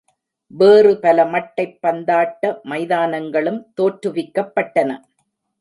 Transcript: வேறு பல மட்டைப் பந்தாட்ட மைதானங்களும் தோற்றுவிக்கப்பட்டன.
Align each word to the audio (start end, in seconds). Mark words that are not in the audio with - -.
வேறு 0.51 0.99
பல 0.99 1.25
மட்டைப் 1.25 1.77
பந்தாட்ட 1.83 2.53
மைதானங்களும் 2.63 3.61
தோற்றுவிக்கப்பட்டன. 3.77 4.99